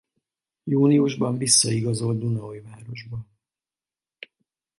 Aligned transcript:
Júniusban 0.65 1.37
visszaigazolt 1.37 2.17
Dunaújvárosba. 2.19 3.25